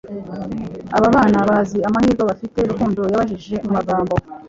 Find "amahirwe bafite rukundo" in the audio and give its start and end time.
1.87-3.01